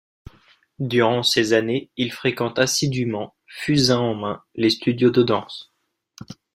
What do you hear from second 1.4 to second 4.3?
années, il fréquente assidument, fusain en